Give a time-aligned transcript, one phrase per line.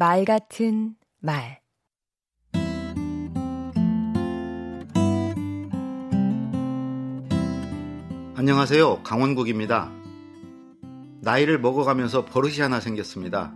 [0.00, 1.60] 말 같은 말
[8.34, 9.02] 안녕하세요.
[9.02, 9.92] 강원국입니다.
[11.20, 13.52] 나이를 먹어가면서 버릇이 하나 생겼습니다.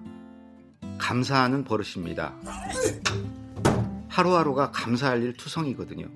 [0.98, 2.34] 감사하는 버릇입니다.
[4.08, 6.08] 하루하루가 감사할 일 투성이거든요.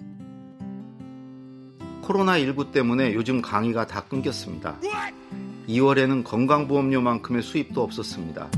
[2.03, 4.79] 코로나19 때문에 요즘 강의가 다 끊겼습니다.
[5.69, 8.51] 2월에는 건강보험료만큼의 수입도 없었습니다.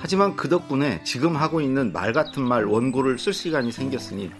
[0.00, 4.30] 하지만 그 덕분에 지금 하고 있는 말 같은 말 원고를 쓸 시간이 생겼으니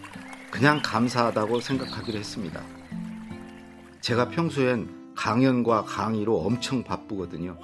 [0.51, 2.62] 그냥 감사하다고 생각하기로 했습니다.
[4.01, 7.59] 제가 평소엔 강연과 강의로 엄청 바쁘거든요.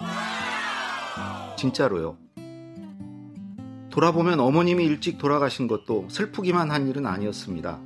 [1.57, 2.19] 진짜로요.
[3.89, 7.81] 돌아보면 어머님이 일찍 돌아가신 것도 슬프기만 한 일은 아니었습니다.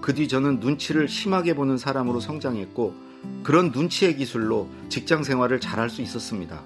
[0.00, 2.92] 그 뒤 저는 눈치를 심하게 보는 사람으로 성장했고
[3.44, 6.64] 그런 눈치의 기술로 직장 생활을 잘할 수 있었습니다.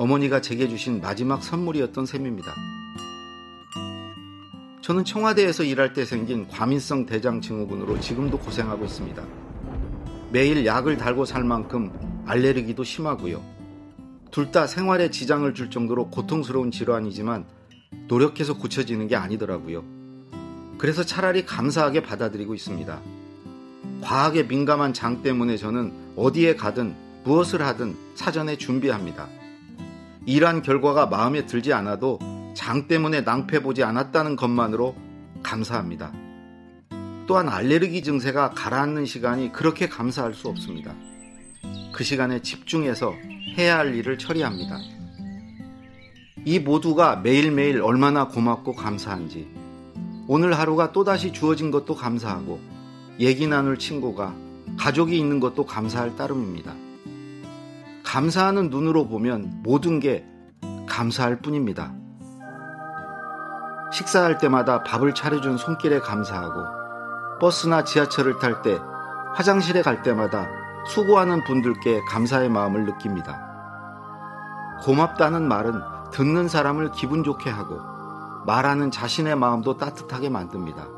[0.00, 2.54] 어머니가 제게 주신 마지막 선물이었던 셈입니다.
[4.80, 9.22] 저는 청와대에서 일할 때 생긴 과민성 대장 증후군으로 지금도 고생하고 있습니다.
[10.32, 11.92] 매일 약을 달고 살 만큼
[12.24, 13.44] 알레르기도 심하고요.
[14.30, 17.44] 둘 다 생활에 지장을 줄 정도로 고통스러운 질환이지만
[18.08, 19.84] 노력해서 고쳐지는 게 아니더라고요.
[20.78, 23.02] 그래서 차라리 감사하게 받아들이고 있습니다.
[24.00, 29.39] 과학에 민감한 장 때문에 저는 어디에 가든 무엇을 하든 사전에 준비합니다.
[30.30, 32.20] 일한 결과가 마음에 들지 않아도
[32.54, 34.94] 장 때문에 낭패보지 않았다는 것만으로
[35.42, 36.12] 감사합니다.
[37.26, 40.94] 또한 알레르기 증세가 가라앉는 시간이 그렇게 감사할 수 없습니다.
[41.92, 43.12] 그 시간에 집중해서
[43.58, 44.78] 해야 할 일을 처리합니다.
[46.44, 49.48] 이 모두가 매일매일 얼마나 고맙고 감사한지,
[50.28, 52.60] 오늘 하루가 또다시 주어진 것도 감사하고,
[53.18, 54.32] 얘기 나눌 친구가,
[54.78, 56.72] 가족이 있는 것도 감사할 따름입니다.
[58.10, 60.26] 감사하는 눈으로 보면 모든 게
[60.88, 61.94] 감사할 뿐입니다.
[63.92, 68.80] 식사할 때마다 밥을 차려준 손길에 감사하고, 버스나 지하철을 탈 때,
[69.36, 70.48] 화장실에 갈 때마다
[70.88, 73.46] 수고하는 분들께 감사의 마음을 느낍니다.
[74.82, 75.80] 고맙다는 말은
[76.10, 77.78] 듣는 사람을 기분 좋게 하고,
[78.44, 80.88] 말하는 자신의 마음도 따뜻하게 만듭니다.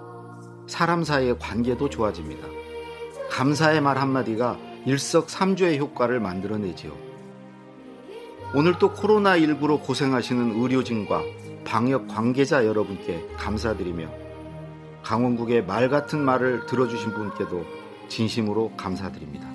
[0.66, 2.48] 사람 사이의 관계도 좋아집니다.
[3.30, 6.92] 감사의 말 한마디가 일석삼조의 효과를 만들어내지요.
[8.54, 11.22] 오늘 또 코로나19로 고생하시는 의료진과
[11.64, 14.08] 방역 관계자 여러분께 감사드리며
[15.02, 17.64] 강원국의 말 같은 말을 들어주신 분께도
[18.08, 19.48] 진심으로 감사드립니다.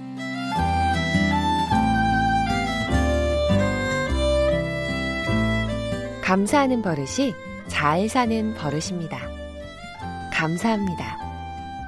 [6.23, 7.33] 감사하는 버릇이
[7.67, 9.17] 잘 사는 버릇입니다.
[10.33, 11.17] 감사합니다.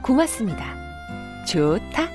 [0.03, 0.63] 고맙습니다.
[1.45, 2.07] 좋다.